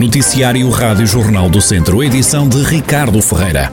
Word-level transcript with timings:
Noticiário 0.00 0.66
Rádio 0.70 1.06
Jornal 1.06 1.50
do 1.50 1.60
Centro, 1.60 2.02
edição 2.02 2.48
de 2.48 2.62
Ricardo 2.62 3.20
Ferreira. 3.20 3.70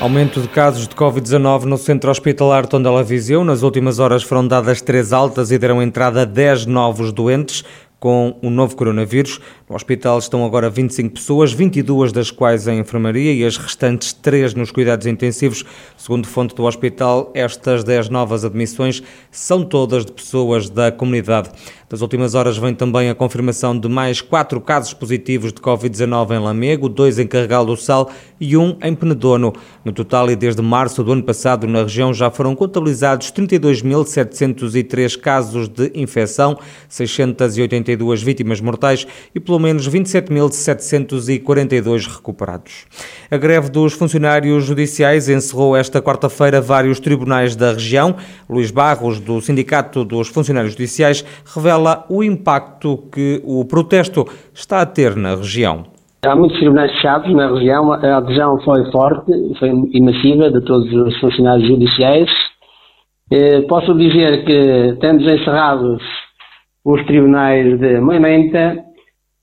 Aumento 0.00 0.40
de 0.40 0.46
casos 0.46 0.86
de 0.86 0.94
Covid-19 0.94 1.64
no 1.64 1.76
centro 1.76 2.08
hospitalar 2.08 2.68
Tondela 2.68 3.02
Viseu. 3.02 3.42
Nas 3.42 3.64
últimas 3.64 3.98
horas 3.98 4.22
foram 4.22 4.46
dadas 4.46 4.80
três 4.80 5.12
altas 5.12 5.50
e 5.50 5.58
deram 5.58 5.82
entrada 5.82 6.22
a 6.22 6.24
10 6.24 6.66
novos 6.66 7.12
doentes 7.12 7.64
com 8.00 8.34
o 8.42 8.48
novo 8.48 8.74
coronavírus. 8.74 9.38
No 9.68 9.76
hospital 9.76 10.18
estão 10.18 10.44
agora 10.44 10.70
25 10.70 11.14
pessoas, 11.14 11.52
22 11.52 12.12
das 12.12 12.30
quais 12.30 12.66
em 12.66 12.80
enfermaria 12.80 13.32
e 13.34 13.44
as 13.44 13.58
restantes 13.58 14.12
3 14.14 14.54
nos 14.54 14.72
cuidados 14.72 15.06
intensivos. 15.06 15.64
Segundo 15.96 16.26
fonte 16.26 16.54
do 16.54 16.64
hospital, 16.64 17.30
estas 17.34 17.84
10 17.84 18.08
novas 18.08 18.44
admissões 18.44 19.02
são 19.30 19.62
todas 19.62 20.06
de 20.06 20.12
pessoas 20.12 20.70
da 20.70 20.90
comunidade. 20.90 21.50
Das 21.90 22.00
últimas 22.00 22.34
horas 22.34 22.56
vem 22.56 22.74
também 22.74 23.10
a 23.10 23.14
confirmação 23.14 23.78
de 23.78 23.88
mais 23.88 24.22
4 24.22 24.58
casos 24.62 24.94
positivos 24.94 25.52
de 25.52 25.60
Covid-19 25.60 26.30
em 26.30 26.38
Lamego, 26.38 26.88
2 26.88 27.18
em 27.18 27.26
Carregal 27.26 27.66
do 27.66 27.76
Sal 27.76 28.10
e 28.40 28.56
1 28.56 28.78
em 28.82 28.94
Penedono. 28.94 29.52
No 29.84 29.92
total, 29.92 30.30
e 30.30 30.36
desde 30.36 30.62
março 30.62 31.04
do 31.04 31.12
ano 31.12 31.22
passado, 31.22 31.66
na 31.66 31.82
região 31.82 32.14
já 32.14 32.30
foram 32.30 32.54
contabilizados 32.54 33.30
32.703 33.32 35.18
casos 35.18 35.68
de 35.68 35.90
infecção, 35.94 36.56
680 36.88 37.90
42 37.90 38.22
vítimas 38.22 38.60
mortais 38.60 39.04
e 39.34 39.40
pelo 39.40 39.58
menos 39.58 39.88
27.742 39.88 42.06
recuperados. 42.06 42.84
A 43.30 43.36
greve 43.36 43.68
dos 43.68 43.94
funcionários 43.94 44.64
judiciais 44.64 45.28
encerrou 45.28 45.76
esta 45.76 46.00
quarta-feira 46.00 46.60
vários 46.60 47.00
tribunais 47.00 47.56
da 47.56 47.72
região. 47.72 48.14
Luís 48.48 48.70
Barros, 48.70 49.18
do 49.18 49.40
Sindicato 49.40 50.04
dos 50.04 50.28
Funcionários 50.28 50.70
Judiciais, 50.72 51.24
revela 51.44 51.79
o 52.08 52.22
impacto 52.22 52.98
que 53.12 53.40
o 53.44 53.64
protesto 53.64 54.24
está 54.54 54.80
a 54.80 54.86
ter 54.86 55.16
na 55.16 55.36
região. 55.36 55.84
Há 56.22 56.36
muitos 56.36 56.58
tribunais 56.58 56.92
fechados 56.92 57.34
na 57.34 57.48
região, 57.48 57.92
a 57.92 58.16
adesão 58.18 58.60
foi 58.60 58.90
forte, 58.90 59.32
foi 59.58 59.72
massiva 60.00 60.50
de 60.50 60.60
todos 60.64 60.92
os 60.92 61.18
funcionários 61.18 61.66
judiciais. 61.66 62.28
Eh, 63.32 63.62
posso 63.62 63.94
dizer 63.94 64.44
que 64.44 64.98
temos 65.00 65.22
encerrados 65.22 66.02
os 66.84 67.06
tribunais 67.06 67.78
de 67.78 68.00
Moimenta, 68.00 68.84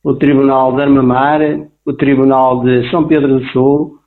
o 0.04 0.16
Tribunal 0.16 0.76
de 0.76 0.82
Armamar, 0.82 1.42
o 1.86 1.94
Tribunal 1.94 2.64
de 2.64 2.90
São 2.92 3.08
Pedro 3.08 3.40
do 3.40 3.46
Sul, 3.48 3.98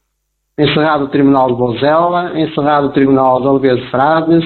encerrado 0.59 1.05
o 1.05 1.09
Tribunal 1.09 1.49
de 1.49 1.59
Bozela, 1.59 2.39
encerrado 2.39 2.87
o 2.87 2.93
Tribunal 2.93 3.41
de 3.41 3.49
Oliveira 3.49 3.77
de 3.81 3.91
Frades, 3.91 4.45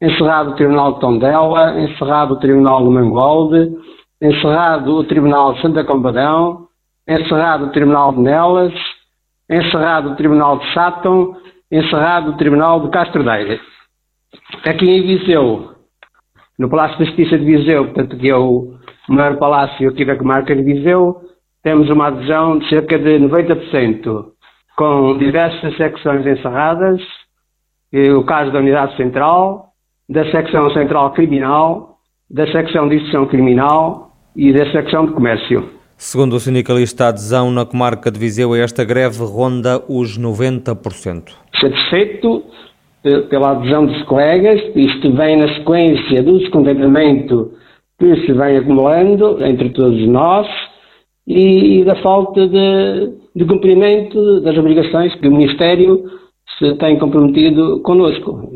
encerrado 0.00 0.50
o 0.50 0.54
Tribunal 0.54 0.94
de 0.94 1.00
Tondela, 1.00 1.80
encerrado 1.80 2.34
o 2.34 2.38
Tribunal 2.38 2.82
de 2.82 2.90
Mangolde, 2.90 3.76
encerrado 4.20 4.94
o 4.94 5.04
Tribunal 5.04 5.54
de 5.54 5.62
Santa 5.62 5.84
Compadão, 5.84 6.66
encerrado 7.08 7.66
o 7.66 7.70
Tribunal 7.70 8.12
de 8.12 8.20
Nelas, 8.20 8.72
encerrado 9.50 10.10
o 10.10 10.16
Tribunal 10.16 10.58
de 10.58 10.72
Sátão, 10.74 11.36
encerrado 11.70 12.30
o 12.30 12.36
Tribunal 12.36 12.80
de 12.80 12.90
Castro 12.90 13.24
Daire. 13.24 13.60
Aqui 14.64 14.88
em 14.90 15.02
Viseu, 15.02 15.70
no 16.58 16.68
Palácio 16.68 16.98
da 16.98 17.04
Justiça 17.04 17.38
de 17.38 17.44
Viseu, 17.44 17.84
portanto, 17.86 18.16
que 18.16 18.28
é 18.28 18.36
o 18.36 18.74
maior 19.08 19.36
palácio 19.36 19.88
aqui 19.88 20.04
da 20.04 20.16
comarca 20.16 20.54
de 20.54 20.62
Viseu, 20.62 21.22
temos 21.62 21.88
uma 21.90 22.08
adesão 22.08 22.58
de 22.58 22.68
cerca 22.68 22.98
de 22.98 23.18
90%, 23.18 24.24
com 24.76 25.16
diversas 25.18 25.76
secções 25.76 26.26
encerradas, 26.26 27.00
o 28.16 28.24
caso 28.24 28.52
da 28.52 28.58
Unidade 28.58 28.96
Central, 28.96 29.66
da 30.08 30.24
Secção 30.30 30.70
Central 30.70 31.12
Criminal, 31.12 31.96
da 32.30 32.46
Secção 32.52 32.88
de 32.88 32.96
Instrução 32.96 33.26
Criminal 33.26 34.10
e 34.36 34.52
da 34.52 34.70
Secção 34.72 35.06
de 35.06 35.12
Comércio. 35.12 35.68
Segundo 35.96 36.34
o 36.34 36.40
sindicalista, 36.40 37.06
a 37.06 37.08
adesão 37.08 37.50
na 37.50 37.64
comarca 37.64 38.10
de 38.10 38.18
Viseu 38.18 38.52
a 38.52 38.58
esta 38.58 38.84
greve 38.84 39.24
ronda 39.24 39.82
os 39.88 40.18
90%. 40.18 41.32
Satisfeito 41.58 42.44
pela 43.30 43.52
adesão 43.52 43.86
dos 43.86 44.02
colegas, 44.04 44.60
isto 44.74 45.12
vem 45.14 45.38
na 45.38 45.48
sequência 45.54 46.22
do 46.22 46.38
descontentamento 46.38 47.52
que 47.98 48.26
se 48.26 48.32
vem 48.32 48.58
acumulando 48.58 49.42
entre 49.44 49.70
todos 49.70 50.06
nós 50.08 50.46
e, 51.26 51.82
da 51.84 51.96
falta 52.02 52.46
de, 52.46 53.12
de, 53.34 53.44
cumprimento 53.44 54.40
das 54.40 54.56
obrigações 54.58 55.14
que 55.14 55.28
o 55.28 55.32
Ministério 55.32 56.04
se 56.58 56.74
tem 56.76 56.98
comprometido 56.98 57.80
connosco, 57.82 58.50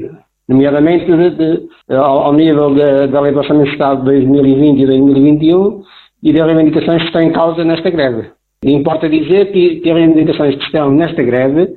nomeadamente 0.50 1.06
de, 1.06 1.30
de, 1.30 1.68
ao, 1.94 2.22
ao, 2.24 2.32
nível 2.32 2.74
da, 2.74 3.06
da 3.06 3.20
Lei 3.20 3.32
do 3.32 3.40
de 3.40 3.70
Estado 3.70 4.00
de 4.00 4.06
2020 4.06 4.80
e 4.80 4.86
2021 4.86 5.82
e 6.24 6.32
das 6.32 6.46
reivindicações 6.46 7.02
que 7.02 7.06
estão 7.06 7.22
em 7.22 7.32
causa 7.32 7.64
nesta 7.64 7.88
greve. 7.88 8.30
Importa 8.64 9.08
dizer 9.08 9.52
que, 9.52 9.76
que 9.76 9.90
as 9.90 9.96
reivindicações 9.96 10.56
que 10.56 10.64
estão 10.64 10.90
nesta 10.90 11.22
greve 11.22 11.68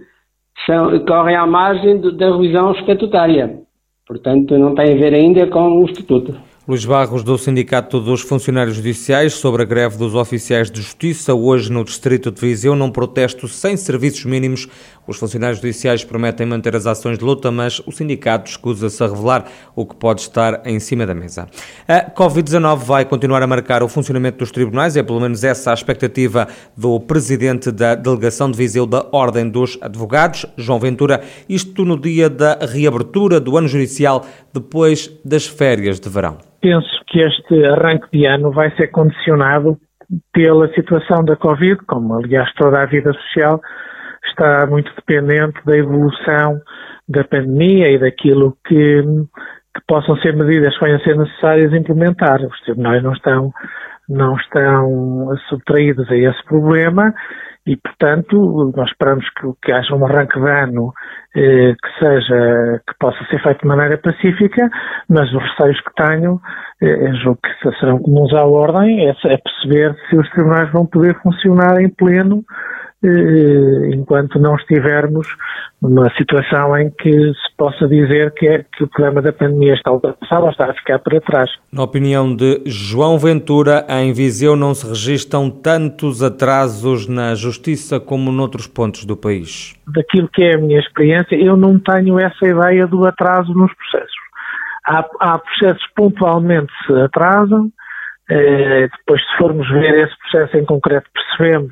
são, 0.66 1.00
correm 1.06 1.36
à 1.36 1.46
margem 1.46 2.02
da 2.18 2.32
revisão 2.32 2.72
estatutária. 2.72 3.60
Portanto, 4.08 4.58
não 4.58 4.74
tem 4.74 4.94
a 4.94 4.98
ver 4.98 5.14
ainda 5.14 5.48
com 5.48 5.80
o 5.80 5.86
Estatuto. 5.86 6.36
Luís 6.66 6.86
Barros, 6.86 7.24
do 7.24 7.38
Sindicato 7.38 8.00
dos 8.00 8.22
Funcionários 8.22 8.78
Judiciais, 8.78 9.34
sobre 9.34 9.64
a 9.64 9.66
greve 9.66 9.98
dos 9.98 10.16
oficiais 10.16 10.72
de 10.72 10.82
justiça, 10.82 11.34
hoje 11.34 11.70
no 11.70 11.84
Distrito 11.84 12.32
de 12.32 12.40
Viseu, 12.40 12.74
num 12.74 12.90
protesto 12.90 13.50
sem 13.50 13.76
serviços 13.76 14.24
mínimos. 14.24 14.70
Os 15.06 15.18
funcionários 15.18 15.60
judiciais 15.60 16.06
prometem 16.06 16.48
manter 16.48 16.74
as 16.74 16.88
ações 16.88 17.18
de 17.18 17.26
luta, 17.26 17.52
mas 17.52 17.82
o 17.86 17.92
sindicato 17.92 18.50
escusa-se 18.50 19.04
a 19.04 19.08
revelar 19.08 19.46
o 19.76 19.86
que 19.86 19.94
pode 19.94 20.22
estar 20.22 20.66
em 20.66 20.80
cima 20.80 21.06
da 21.06 21.14
mesa. 21.14 21.50
A 21.86 22.10
Covid-19 22.10 22.78
vai 22.78 23.04
continuar 23.04 23.44
a 23.44 23.48
marcar 23.48 23.84
o 23.84 23.90
funcionamento 23.90 24.38
dos 24.38 24.50
tribunais, 24.50 24.96
é 24.96 25.04
pelo 25.04 25.20
menos 25.20 25.44
essa 25.44 25.72
a 25.72 25.74
expectativa 25.74 26.48
do 26.78 26.98
presidente 26.98 27.72
da 27.72 27.94
Delegação 27.94 28.50
de 28.50 28.58
Viseu 28.58 28.86
da 28.86 29.06
Ordem 29.12 29.50
dos 29.50 29.78
Advogados, 29.82 30.46
João 30.56 30.80
Ventura, 30.80 31.24
isto 31.50 31.84
no 31.84 32.00
dia 32.00 32.30
da 32.30 32.58
reabertura 32.62 33.42
do 33.42 33.58
ano 33.58 33.68
judicial 33.68 34.26
depois 34.54 35.12
das 35.26 35.46
férias 35.46 36.00
de 36.00 36.08
verão 36.08 36.53
penso 36.64 36.90
que 37.08 37.20
este 37.20 37.66
arranque 37.66 38.08
de 38.14 38.26
ano 38.26 38.50
vai 38.52 38.74
ser 38.78 38.88
condicionado 38.88 39.78
pela 40.32 40.74
situação 40.74 41.24
da 41.26 41.36
Covid, 41.36 41.78
como 41.86 42.16
aliás 42.16 42.52
toda 42.54 42.82
a 42.82 42.86
vida 42.86 43.12
social 43.14 43.60
está 44.26 44.66
muito 44.66 44.90
dependente 44.96 45.60
da 45.66 45.76
evolução 45.76 46.62
da 47.10 47.26
pandemia 47.26 47.92
e 47.92 48.00
daquilo 48.00 48.58
que, 48.66 49.02
que 49.04 49.82
possam 49.86 50.16
ser 50.18 50.34
medidas 50.38 50.74
que 50.78 50.86
venham 50.86 50.98
a 50.98 51.04
ser 51.04 51.18
necessárias 51.18 51.74
implementar. 51.74 52.42
Os 52.42 52.62
tribunais 52.62 53.04
não 53.04 53.12
estão, 53.12 53.52
não 54.10 54.36
estão 54.36 55.36
subtraídos 55.50 56.10
a 56.10 56.16
esse 56.16 56.44
problema 56.46 57.14
e, 57.66 57.78
portanto, 57.78 58.74
nós 58.76 58.90
esperamos 58.90 59.26
que, 59.30 59.48
que 59.64 59.72
haja 59.72 59.96
um 59.96 60.06
arranque 60.06 60.38
de 60.38 60.50
ano 60.50 60.94
eh, 61.34 61.74
que 61.82 62.00
seja, 62.00 62.82
que 62.86 62.94
possa 63.00 63.24
ser 63.30 63.42
feito 63.42 63.62
de 63.62 63.68
maneira 63.68 63.98
pacífica, 63.98 64.70
mas 65.08 65.32
os 65.34 65.42
receios 65.42 65.80
que 65.80 65.94
tenho, 65.96 66.42
eh, 66.82 67.14
julgo 67.24 67.40
que 67.42 67.80
serão 67.80 68.00
comuns 68.00 68.34
à 68.34 68.44
ordem, 68.44 69.08
é, 69.08 69.12
é 69.12 69.38
perceber 69.38 69.96
se 70.10 70.18
os 70.18 70.30
tribunais 70.32 70.70
vão 70.74 70.86
poder 70.86 71.16
funcionar 71.22 71.80
em 71.80 71.88
pleno 71.88 72.44
enquanto 73.94 74.40
não 74.40 74.56
estivermos 74.56 75.28
numa 75.82 76.10
situação 76.16 76.78
em 76.78 76.90
que 76.90 77.12
se 77.12 77.58
possa 77.58 77.88
dizer 77.88 78.34
que, 78.34 78.48
é, 78.48 78.64
que 78.64 78.86
o 78.86 78.88
problema 78.88 79.22
da 79.22 79.34
pandemia 79.34 79.74
está 79.74 79.92
ultrapassado 79.92 80.46
ou 80.46 80.50
está 80.50 80.70
a 80.70 80.74
ficar 80.74 81.00
para 81.00 81.20
trás. 81.20 81.50
Na 81.72 81.84
opinião 81.84 82.34
de 82.34 82.62
João 82.66 83.18
Ventura, 83.18 83.86
em 83.90 84.14
Viseu 84.14 84.56
não 84.56 84.74
se 84.74 84.88
registram 84.88 85.50
tantos 85.50 86.24
atrasos 86.24 87.08
na 87.08 87.36
justiça 87.36 88.00
como 88.00 88.32
noutros 88.32 88.68
pontos 88.68 89.04
do 89.04 89.18
país. 89.18 89.76
Daquilo 89.86 90.30
que 90.30 90.44
é 90.44 90.56
a 90.56 90.58
minha 90.58 90.80
experiência, 90.80 91.36
eu 91.36 91.58
não 91.58 91.78
tenho 91.78 92.18
essa 92.18 92.46
ideia 92.46 92.88
do 92.88 93.06
atraso 93.06 93.54
nos 93.54 93.72
processos. 93.74 94.24
Há, 94.86 95.06
há 95.20 95.40
processos 95.40 95.86
que 95.88 95.94
pontualmente 95.96 96.72
se 96.88 96.94
atrasam, 96.94 97.70
eh, 98.30 98.88
depois 98.88 99.22
se 99.22 99.38
formos 99.38 99.70
ver 99.70 100.06
esse 100.06 100.14
processo 100.20 100.58
em 100.58 100.66
concreto 100.66 101.10
percebemos 101.14 101.72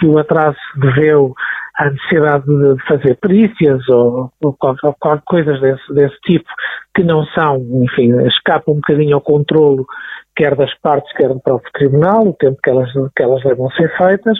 que 0.00 0.06
o 0.06 0.18
atraso 0.18 0.58
deveu 0.76 1.34
à 1.76 1.90
necessidade 1.90 2.44
de 2.46 2.82
fazer 2.86 3.16
perícias 3.16 3.88
ou, 3.88 4.32
ou, 4.42 4.56
ou 4.60 4.96
coisas 5.26 5.60
desse, 5.60 5.94
desse, 5.94 6.18
tipo 6.22 6.48
que 6.94 7.04
não 7.04 7.24
são, 7.26 7.58
enfim, 7.84 8.10
escapam 8.26 8.74
um 8.74 8.80
bocadinho 8.80 9.14
ao 9.14 9.20
controlo 9.20 9.86
quer 10.34 10.56
das 10.56 10.72
partes, 10.80 11.12
quer 11.12 11.28
do 11.28 11.40
próprio 11.40 11.70
tribunal, 11.72 12.28
o 12.28 12.32
tempo 12.32 12.58
que 12.62 12.70
elas, 12.70 12.90
que 13.14 13.22
elas 13.22 13.42
devem 13.42 13.68
ser 13.76 13.94
feitas, 13.96 14.38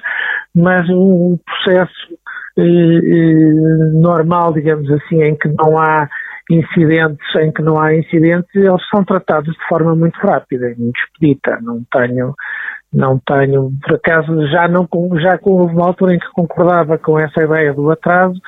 mas 0.54 0.88
um 0.88 1.38
processo 1.44 2.14
eh, 2.58 2.62
eh, 2.62 3.92
normal, 3.92 4.52
digamos 4.54 4.90
assim, 4.90 5.22
em 5.22 5.36
que 5.36 5.48
não 5.48 5.78
há 5.78 6.08
incidentes, 6.50 7.34
em 7.36 7.52
que 7.52 7.62
não 7.62 7.78
há 7.78 7.94
incidentes, 7.94 8.48
eles 8.54 8.88
são 8.88 9.04
tratados 9.04 9.54
de 9.54 9.68
forma 9.68 9.94
muito 9.94 10.16
rápida, 10.16 10.74
muito 10.76 10.98
expedita. 10.98 11.58
Não 11.62 11.82
tenho, 11.92 12.34
não 12.92 13.20
tenho, 13.24 13.72
por 13.82 13.94
acaso 13.96 14.46
já 14.48 14.66
não 14.66 14.88
já 15.20 15.38
houve 15.42 15.74
uma 15.74 15.86
altura 15.86 16.14
em 16.14 16.18
que 16.18 16.30
concordava 16.32 16.98
com 16.98 17.18
essa 17.18 17.42
ideia 17.42 17.72
do 17.72 17.90
atraso, 17.90 18.40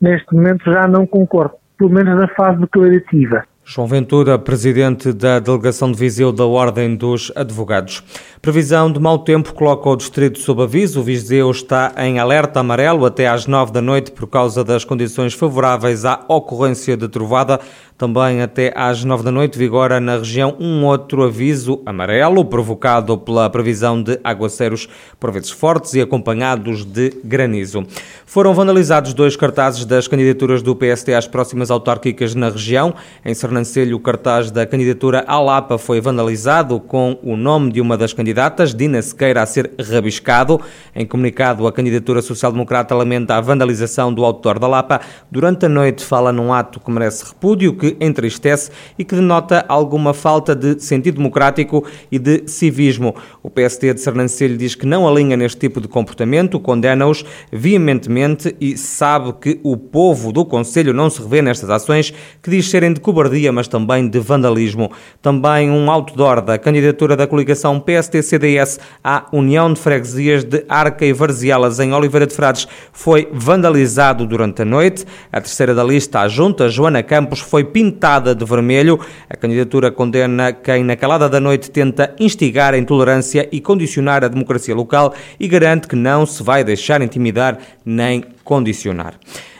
neste 0.00 0.34
momento 0.34 0.64
já 0.64 0.88
não 0.88 1.06
concordo, 1.06 1.54
pelo 1.78 1.90
menos 1.90 2.18
na 2.18 2.28
fase 2.28 2.60
declarativa. 2.60 3.44
João 3.72 3.86
Ventura, 3.86 4.36
presidente 4.36 5.12
da 5.12 5.38
delegação 5.38 5.92
de 5.92 5.98
Viseu 5.98 6.32
da 6.32 6.44
Ordem 6.44 6.96
dos 6.96 7.30
Advogados. 7.36 8.02
Previsão 8.42 8.90
de 8.90 8.98
mau 8.98 9.18
tempo 9.18 9.54
coloca 9.54 9.88
o 9.88 9.94
distrito 9.94 10.40
sob 10.40 10.62
aviso. 10.62 10.98
O 10.98 11.04
Viseu 11.04 11.48
está 11.50 11.92
em 11.98 12.18
alerta 12.18 12.58
amarelo 12.58 13.06
até 13.06 13.28
às 13.28 13.46
nove 13.46 13.70
da 13.70 13.80
noite 13.80 14.10
por 14.10 14.26
causa 14.26 14.64
das 14.64 14.84
condições 14.84 15.34
favoráveis 15.34 16.04
à 16.04 16.24
ocorrência 16.26 16.96
de 16.96 17.06
trovada. 17.06 17.60
Também 18.00 18.40
até 18.40 18.72
às 18.74 19.04
nove 19.04 19.22
da 19.22 19.30
noite 19.30 19.58
vigora 19.58 20.00
na 20.00 20.16
região 20.16 20.56
um 20.58 20.86
outro 20.86 21.22
aviso 21.22 21.82
amarelo, 21.84 22.42
provocado 22.42 23.18
pela 23.18 23.50
previsão 23.50 24.02
de 24.02 24.18
aguaceiros 24.24 24.88
por 25.18 25.30
vezes 25.30 25.50
fortes 25.50 25.92
e 25.92 26.00
acompanhados 26.00 26.82
de 26.82 27.10
granizo. 27.22 27.84
Foram 28.24 28.54
vandalizados 28.54 29.12
dois 29.12 29.36
cartazes 29.36 29.84
das 29.84 30.08
candidaturas 30.08 30.62
do 30.62 30.74
PST 30.74 31.12
às 31.12 31.26
próximas 31.26 31.70
autárquicas 31.70 32.34
na 32.34 32.48
região. 32.48 32.94
Em 33.22 33.34
Sernancelho, 33.34 33.98
o 33.98 34.00
cartaz 34.00 34.50
da 34.50 34.64
candidatura 34.64 35.22
à 35.26 35.38
Lapa 35.38 35.76
foi 35.76 36.00
vandalizado 36.00 36.80
com 36.80 37.18
o 37.22 37.36
nome 37.36 37.70
de 37.70 37.82
uma 37.82 37.98
das 37.98 38.14
candidatas, 38.14 38.74
Dina 38.74 39.02
Sequeira, 39.02 39.42
a 39.42 39.46
ser 39.46 39.72
rabiscado. 39.78 40.58
Em 40.96 41.04
comunicado, 41.04 41.66
a 41.66 41.72
candidatura 41.72 42.22
social-democrata 42.22 42.94
lamenta 42.94 43.34
a 43.34 43.42
vandalização 43.42 44.10
do 44.10 44.24
autor 44.24 44.58
da 44.58 44.66
Lapa. 44.66 45.02
Durante 45.30 45.66
a 45.66 45.68
noite 45.68 46.02
fala 46.02 46.32
num 46.32 46.50
ato 46.50 46.80
que 46.80 46.90
merece 46.90 47.26
repúdio, 47.26 47.76
que 47.76 47.89
entristece 48.00 48.70
e 48.98 49.04
que 49.04 49.14
denota 49.14 49.64
alguma 49.68 50.12
falta 50.12 50.54
de 50.54 50.82
sentido 50.82 51.16
democrático 51.16 51.84
e 52.10 52.18
de 52.18 52.44
civismo. 52.46 53.14
O 53.42 53.50
PSD 53.50 53.94
de 53.94 54.00
Sernancelho 54.00 54.56
diz 54.56 54.74
que 54.74 54.86
não 54.86 55.08
alinha 55.08 55.36
neste 55.36 55.58
tipo 55.58 55.80
de 55.80 55.88
comportamento, 55.88 56.60
condena-os 56.60 57.24
veementemente 57.52 58.54
e 58.60 58.76
sabe 58.76 59.32
que 59.40 59.60
o 59.62 59.76
povo 59.76 60.32
do 60.32 60.44
Conselho 60.44 60.92
não 60.92 61.08
se 61.08 61.22
revê 61.22 61.42
nestas 61.42 61.70
ações 61.70 62.12
que 62.42 62.50
diz 62.50 62.68
serem 62.68 62.92
de 62.92 63.00
cobardia, 63.00 63.52
mas 63.52 63.68
também 63.68 64.08
de 64.08 64.18
vandalismo. 64.18 64.90
Também 65.22 65.70
um 65.70 65.90
outdoor 65.90 66.40
da 66.40 66.58
candidatura 66.58 67.16
da 67.16 67.26
coligação 67.26 67.80
PSD-CDS 67.80 68.78
à 69.02 69.26
União 69.32 69.72
de 69.72 69.80
Freguesias 69.80 70.44
de 70.44 70.64
Arca 70.68 71.04
e 71.04 71.12
Varzielas 71.12 71.80
em 71.80 71.92
Oliveira 71.92 72.26
de 72.26 72.34
Frades 72.34 72.66
foi 72.92 73.28
vandalizado 73.32 74.26
durante 74.26 74.62
a 74.62 74.64
noite. 74.64 75.04
A 75.32 75.40
terceira 75.40 75.74
da 75.74 75.84
lista, 75.84 76.20
a 76.20 76.28
junta, 76.28 76.68
Joana 76.68 77.02
Campos, 77.02 77.40
foi 77.40 77.64
pintada 77.80 78.34
de 78.34 78.44
vermelho. 78.44 79.00
A 79.30 79.34
candidatura 79.34 79.90
condena 79.90 80.52
quem, 80.52 80.84
na 80.84 80.96
calada 80.96 81.30
da 81.30 81.40
noite, 81.40 81.70
tenta 81.70 82.14
instigar 82.20 82.74
a 82.74 82.78
intolerância 82.78 83.48
e 83.50 83.58
condicionar 83.58 84.22
a 84.22 84.28
democracia 84.28 84.74
local 84.74 85.14
e 85.38 85.48
garante 85.48 85.88
que 85.88 85.96
não 85.96 86.26
se 86.26 86.42
vai 86.42 86.62
deixar 86.62 87.00
intimidar 87.00 87.58
nem 87.82 88.22
condicionar. 88.50 89.14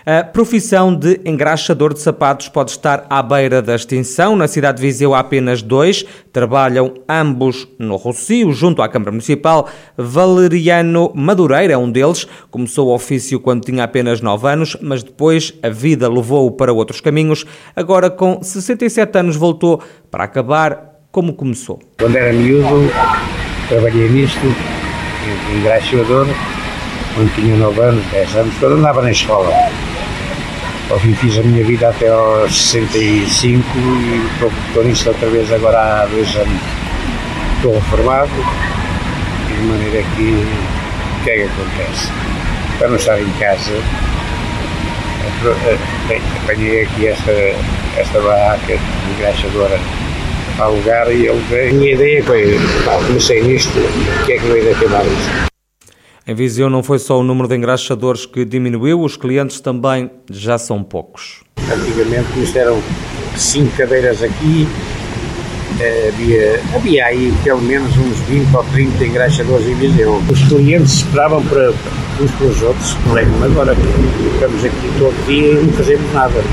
A 0.04 0.24
profissão 0.24 0.92
de 0.92 1.20
engraxador 1.24 1.94
de 1.94 2.00
sapatos 2.00 2.48
pode 2.48 2.72
estar 2.72 3.06
à 3.08 3.22
beira 3.22 3.62
da 3.62 3.76
extinção. 3.76 4.34
Na 4.34 4.48
cidade 4.48 4.78
de 4.78 4.82
Viseu 4.82 5.14
há 5.14 5.20
apenas 5.20 5.62
dois. 5.62 6.04
Trabalham 6.32 6.94
ambos 7.08 7.68
no 7.78 7.94
Rocio, 7.94 8.52
junto 8.52 8.82
à 8.82 8.88
Câmara 8.88 9.12
Municipal. 9.12 9.68
Valeriano 9.96 11.12
Madureira 11.14 11.74
é 11.74 11.78
um 11.78 11.88
deles. 11.88 12.26
Começou 12.50 12.88
o 12.88 12.94
ofício 12.94 13.38
quando 13.38 13.64
tinha 13.64 13.84
apenas 13.84 14.20
9 14.20 14.48
anos, 14.48 14.76
mas 14.80 15.04
depois 15.04 15.54
a 15.62 15.68
vida 15.68 16.08
levou-o 16.08 16.50
para 16.50 16.72
outros 16.72 17.00
caminhos. 17.00 17.46
Agora, 17.76 18.10
com 18.10 18.42
67 18.42 19.16
anos, 19.16 19.36
voltou 19.36 19.80
para 20.10 20.24
acabar 20.24 20.96
como 21.12 21.32
começou. 21.32 21.78
Quando 22.00 22.16
era 22.16 22.32
miúdo, 22.32 22.90
trabalhei 23.68 24.08
nisto, 24.08 24.40
engraxador, 25.56 26.26
quando 27.14 27.34
tinha 27.34 27.56
9 27.56 27.80
anos, 27.80 28.04
10 28.12 28.36
anos, 28.36 28.54
quando 28.58 28.74
andava 28.76 29.02
na 29.02 29.10
escola. 29.10 29.52
Ao 30.90 30.98
fim 30.98 31.14
fiz 31.14 31.38
a 31.38 31.42
minha 31.42 31.64
vida 31.64 31.88
até 31.88 32.08
aos 32.08 32.52
65 32.70 33.64
e 33.78 34.26
estou, 34.34 34.84
nisto 34.84 35.08
outra 35.08 35.28
vez 35.28 35.52
agora 35.52 35.78
há 35.78 36.06
dois 36.06 36.34
anos. 36.34 36.60
Estou 37.56 37.74
reformado, 37.74 38.30
de 39.48 39.62
maneira 39.66 40.02
que 40.16 40.46
o 41.20 41.24
que 41.24 41.30
é 41.30 41.36
que 41.36 41.42
acontece? 41.42 42.08
Para 42.78 42.88
não 42.88 42.96
estar 42.96 43.20
em 43.20 43.30
casa, 43.38 43.72
apanhei 46.42 46.82
aqui 46.82 47.06
esta, 47.06 47.32
esta 47.96 48.20
barraca 48.20 48.78
engraxadora 49.10 49.78
para 50.56 50.66
alugar 50.66 51.10
e 51.10 51.26
ele 51.26 51.70
A 51.70 51.72
minha 51.72 51.92
ideia 51.92 52.24
foi, 52.24 52.58
pá, 52.84 52.96
comecei 53.06 53.42
nisto, 53.42 53.78
o 53.78 54.26
que 54.26 54.32
é 54.32 54.38
que 54.38 54.46
eu 54.46 54.56
hei 54.56 54.62
de 54.62 54.70
acabar 54.70 55.04
isto? 55.06 55.49
Em 56.30 56.34
Viseu 56.36 56.70
não 56.70 56.80
foi 56.80 57.00
só 57.00 57.18
o 57.18 57.24
número 57.24 57.48
de 57.48 57.56
engraxadores 57.56 58.24
que 58.24 58.44
diminuiu, 58.44 59.00
os 59.00 59.16
clientes 59.16 59.58
também 59.60 60.08
já 60.30 60.58
são 60.58 60.80
poucos. 60.80 61.40
Antigamente 61.58 62.38
isto 62.40 62.56
eram 62.56 62.80
cinco 63.36 63.76
cadeiras 63.76 64.22
aqui, 64.22 64.68
eh, 65.80 66.12
havia, 66.14 66.62
havia 66.72 67.06
aí 67.06 67.34
pelo 67.42 67.60
menos 67.60 67.90
uns 67.98 68.16
20 68.28 68.54
ou 68.54 68.62
30 68.62 69.06
engraxadores 69.06 69.66
em 69.66 69.74
Viseu. 69.74 70.22
Os 70.30 70.40
clientes 70.44 70.92
esperavam 70.98 71.44
para 71.46 71.72
uns 72.20 72.30
para 72.30 72.46
os 72.46 72.62
outros, 72.62 72.96
mas 73.08 73.42
agora 73.42 73.76
estamos 74.32 74.64
aqui 74.64 74.92
todo 75.00 75.26
dia 75.26 75.50
e 75.50 75.64
não 75.64 75.72
fazemos 75.72 76.12
nada. 76.12 76.44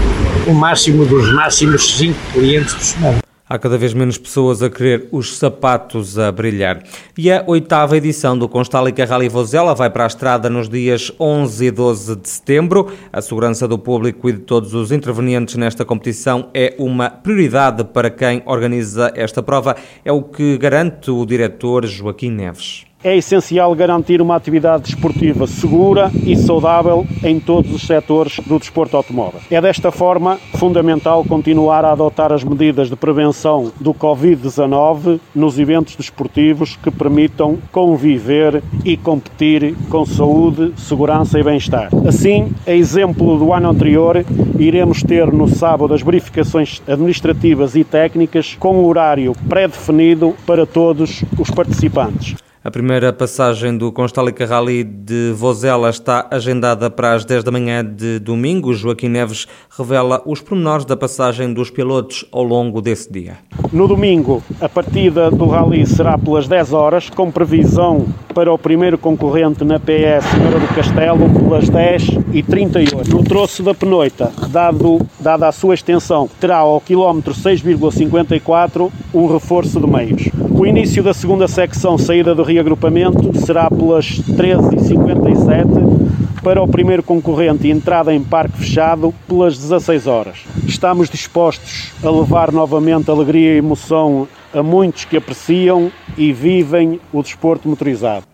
O 0.47 0.53
máximo 0.55 1.05
dos 1.05 1.31
máximos 1.33 1.97
5 1.99 2.17
clientes 2.33 2.73
por 2.73 2.83
semana. 2.83 3.26
Há 3.49 3.57
cada 3.57 3.77
vez 3.77 3.93
menos 3.93 4.17
pessoas 4.17 4.61
a 4.61 4.69
querer 4.69 5.07
os 5.09 5.37
sapatos 5.37 6.19
a 6.19 6.29
brilhar. 6.33 6.83
E 7.17 7.31
a 7.31 7.45
oitava 7.47 7.95
edição 7.95 8.37
do 8.37 8.49
Constálica 8.49 9.05
Rally 9.05 9.29
Vozela 9.29 9.73
vai 9.73 9.89
para 9.89 10.03
a 10.03 10.07
estrada 10.07 10.49
nos 10.49 10.67
dias 10.67 11.13
11 11.17 11.65
e 11.65 11.71
12 11.71 12.15
de 12.17 12.29
setembro. 12.29 12.91
A 13.11 13.21
segurança 13.21 13.65
do 13.65 13.79
público 13.79 14.27
e 14.27 14.33
de 14.33 14.39
todos 14.39 14.73
os 14.73 14.91
intervenientes 14.91 15.55
nesta 15.55 15.85
competição 15.85 16.49
é 16.53 16.75
uma 16.77 17.09
prioridade 17.09 17.85
para 17.85 18.09
quem 18.09 18.43
organiza 18.45 19.13
esta 19.15 19.41
prova, 19.41 19.77
é 20.03 20.11
o 20.11 20.23
que 20.23 20.57
garante 20.57 21.09
o 21.09 21.25
diretor 21.25 21.85
Joaquim 21.85 22.31
Neves 22.31 22.85
é 23.03 23.15
essencial 23.15 23.73
garantir 23.75 24.21
uma 24.21 24.35
atividade 24.35 24.83
desportiva 24.83 25.45
segura 25.45 26.11
e 26.25 26.35
saudável 26.35 27.05
em 27.23 27.39
todos 27.39 27.71
os 27.73 27.83
setores 27.83 28.39
do 28.45 28.57
desporto 28.57 28.97
automóvel. 28.97 29.39
É 29.51 29.61
desta 29.61 29.91
forma 29.91 30.37
fundamental 30.55 31.23
continuar 31.23 31.85
a 31.85 31.91
adotar 31.91 32.31
as 32.33 32.43
medidas 32.43 32.89
de 32.89 32.95
prevenção 32.95 33.71
do 33.79 33.93
Covid-19 33.93 35.19
nos 35.35 35.59
eventos 35.59 35.95
desportivos 35.95 36.75
que 36.75 36.89
permitam 36.89 37.57
conviver 37.71 38.63
e 38.83 38.97
competir 38.97 39.75
com 39.89 40.05
saúde, 40.05 40.73
segurança 40.77 41.39
e 41.39 41.43
bem-estar. 41.43 41.89
Assim, 42.07 42.51
a 42.65 42.71
exemplo 42.71 43.37
do 43.37 43.53
ano 43.53 43.69
anterior, 43.69 44.25
iremos 44.57 45.03
ter 45.03 45.31
no 45.31 45.47
sábado 45.47 45.93
as 45.93 46.01
verificações 46.01 46.81
administrativas 46.87 47.75
e 47.75 47.83
técnicas 47.83 48.55
com 48.59 48.83
horário 48.85 49.33
pré-definido 49.47 50.35
para 50.45 50.65
todos 50.65 51.23
os 51.37 51.51
participantes. 51.51 52.46
A 52.67 52.69
primeira 52.69 53.13
passagem 53.13 53.77
do 53.77 53.93
Constálica 53.93 54.45
Rally 54.45 54.83
de 54.83 55.31
Vozela 55.31 55.89
está 55.89 56.27
agendada 56.29 56.89
para 56.89 57.13
as 57.13 57.23
10 57.23 57.45
da 57.45 57.49
manhã 57.49 57.81
de 57.81 58.19
domingo. 58.19 58.73
Joaquim 58.73 59.07
Neves 59.07 59.47
revela 59.69 60.21
os 60.25 60.41
pormenores 60.41 60.83
da 60.83 60.97
passagem 60.97 61.53
dos 61.53 61.69
pilotos 61.69 62.25
ao 62.29 62.43
longo 62.43 62.81
desse 62.81 63.09
dia. 63.09 63.37
No 63.71 63.87
domingo, 63.87 64.43
a 64.59 64.67
partida 64.67 65.31
do 65.31 65.47
Rally 65.47 65.85
será 65.85 66.17
pelas 66.17 66.45
10 66.45 66.73
horas, 66.73 67.09
com 67.09 67.31
previsão 67.31 68.05
para 68.33 68.51
o 68.51 68.57
primeiro 68.57 68.97
concorrente 68.97 69.63
na 69.63 69.79
PS 69.79 70.29
Senhora 70.29 70.59
do 70.59 70.67
Castelo 70.75 71.29
pelas 71.39 71.69
10 71.69 72.03
e 72.33 72.43
38. 72.43 73.15
No 73.15 73.23
troço 73.23 73.63
da 73.63 73.73
Penoita, 73.73 74.29
dado, 74.49 74.99
dada 75.21 75.47
a 75.47 75.53
sua 75.53 75.73
extensão, 75.73 76.29
terá 76.37 76.57
ao 76.57 76.81
quilómetro 76.81 77.33
6,54 77.33 78.91
um 79.17 79.31
reforço 79.31 79.79
de 79.79 79.87
meios. 79.87 80.29
O 80.51 80.65
início 80.65 81.01
da 81.01 81.13
segunda 81.13 81.47
secção 81.47 81.97
saída 81.97 82.35
do 82.35 82.43
reagrupamento 82.43 83.37
será 83.39 83.69
pelas 83.69 84.05
13h57 84.05 86.41
para 86.43 86.61
o 86.61 86.67
primeiro 86.67 87.03
concorrente 87.03 87.69
entrada 87.69 88.13
em 88.13 88.23
parque 88.23 88.59
fechado 88.59 89.13
pelas 89.27 89.57
16 89.57 90.07
horas. 90.07 90.37
Estamos 90.65 91.09
dispostos 91.09 91.91
a 92.03 92.09
levar 92.09 92.51
novamente 92.51 93.09
alegria 93.09 93.55
e 93.55 93.57
emoção 93.57 94.27
a 94.53 94.61
muitos 94.61 95.05
que 95.05 95.17
apreciam 95.17 95.91
e 96.17 96.31
vivem 96.31 96.99
o 97.11 97.21
desporto 97.21 97.67
motorizado. 97.67 98.25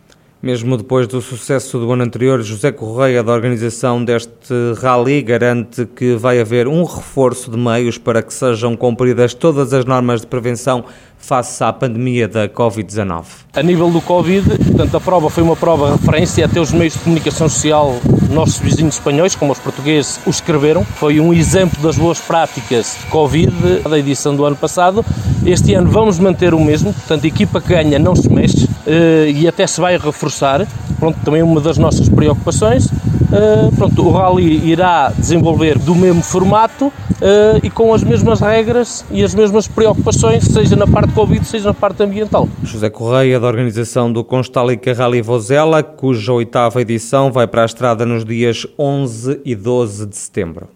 Mesmo 0.43 0.75
depois 0.75 1.07
do 1.07 1.21
sucesso 1.21 1.79
do 1.79 1.89
ano 1.93 2.03
anterior, 2.03 2.43
José 2.43 2.69
Correia, 2.69 3.23
da 3.23 3.31
organização 3.31 4.03
deste 4.03 4.53
rally, 4.81 5.21
garante 5.21 5.85
que 5.85 6.17
vai 6.17 6.37
haver 6.37 6.67
um 6.67 6.83
reforço 6.83 7.49
de 7.49 7.55
meios 7.55 7.97
para 7.97 8.21
que 8.21 8.33
sejam 8.33 8.75
cumpridas 8.75 9.33
todas 9.33 9.71
as 9.71 9.85
normas 9.85 10.19
de 10.19 10.27
prevenção 10.27 10.83
face 11.17 11.63
à 11.63 11.71
pandemia 11.71 12.27
da 12.27 12.49
Covid-19. 12.49 13.23
A 13.53 13.63
nível 13.63 13.89
do 13.89 14.01
Covid, 14.01 14.45
portanto, 14.57 14.97
a 14.97 14.99
prova 14.99 15.29
foi 15.29 15.43
uma 15.43 15.55
prova 15.55 15.93
referência, 15.93 16.45
até 16.45 16.59
os 16.59 16.73
meios 16.73 16.95
de 16.95 16.99
comunicação 16.99 17.47
social, 17.47 17.95
nossos 18.29 18.59
vizinhos 18.59 18.95
espanhóis, 18.95 19.35
como 19.35 19.53
os 19.53 19.59
portugueses, 19.59 20.19
o 20.25 20.29
escreveram. 20.29 20.83
Foi 20.83 21.21
um 21.21 21.33
exemplo 21.33 21.81
das 21.81 21.97
boas 21.97 22.19
práticas 22.19 22.97
de 22.99 23.05
Covid 23.05 23.79
da 23.89 23.97
edição 23.97 24.35
do 24.35 24.43
ano 24.43 24.57
passado. 24.57 25.05
Este 25.45 25.73
ano 25.73 25.89
vamos 25.89 26.19
manter 26.19 26.53
o 26.53 26.59
mesmo, 26.59 26.93
portanto, 26.93 27.23
a 27.23 27.27
equipa 27.27 27.61
que 27.61 27.69
ganha 27.69 27.99
não 27.99 28.15
se 28.15 28.29
mexe 28.29 28.67
eh, 28.87 29.31
e 29.35 29.47
até 29.47 29.67
se 29.67 29.79
vai 29.81 29.97
reforçar. 29.97 30.65
Pronto, 30.99 31.19
também 31.23 31.43
uma 31.43 31.59
das 31.59 31.77
nossas 31.77 32.07
preocupações 32.07 32.89
uh, 33.33 33.75
pronto, 33.75 34.07
o 34.07 34.11
Rally 34.11 34.69
irá 34.69 35.09
desenvolver 35.09 35.77
do 35.77 35.95
mesmo 35.95 36.21
formato 36.21 36.87
uh, 36.87 36.91
e 37.61 37.69
com 37.69 37.93
as 37.93 38.03
mesmas 38.03 38.39
regras 38.39 39.05
e 39.11 39.23
as 39.23 39.33
mesmas 39.33 39.67
preocupações, 39.67 40.45
seja 40.45 40.75
na 40.75 40.87
parte 40.87 41.13
Covid, 41.13 41.45
seja 41.45 41.65
na 41.65 41.73
parte 41.73 42.03
ambiental. 42.03 42.47
José 42.63 42.89
Correia, 42.89 43.39
da 43.39 43.47
organização 43.47 44.11
do 44.11 44.23
Constálica 44.23 44.93
Rally 44.93 45.21
Vozela, 45.21 45.81
cuja 45.81 46.31
oitava 46.31 46.81
edição 46.81 47.31
vai 47.31 47.47
para 47.47 47.63
a 47.63 47.65
estrada 47.65 48.05
nos 48.05 48.23
dias 48.23 48.67
11 48.77 49.41
e 49.43 49.55
12 49.55 50.05
de 50.05 50.17
setembro. 50.17 50.67